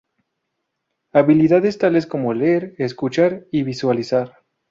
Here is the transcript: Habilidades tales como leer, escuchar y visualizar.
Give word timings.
Habilidades 1.13 1.77
tales 1.77 2.07
como 2.07 2.33
leer, 2.33 2.73
escuchar 2.79 3.45
y 3.51 3.61
visualizar. 3.61 4.33